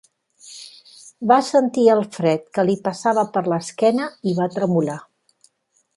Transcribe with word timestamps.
Va 1.31 1.37
sentir 1.49 1.83
el 1.97 2.01
fred 2.17 2.49
que 2.59 2.65
li 2.71 2.77
passava 2.89 3.27
per 3.37 3.47
l'esquena 3.53 4.11
i 4.33 4.37
va 4.41 4.49
tremolar. 4.57 5.01